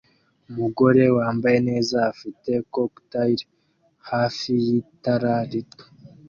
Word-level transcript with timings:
Umugore 0.49 1.03
wambaye 1.17 1.57
neza 1.69 1.95
afite 2.11 2.51
cocktail 2.73 3.37
hafi 4.09 4.51
y'itara 4.65 5.33
rito 5.51 5.85